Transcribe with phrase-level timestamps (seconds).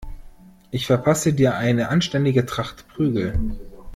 [0.71, 3.39] Ich verpasse dir eine anständige Tracht Prügel.